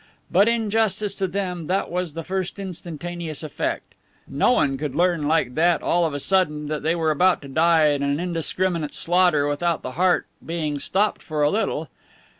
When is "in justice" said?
0.47-1.15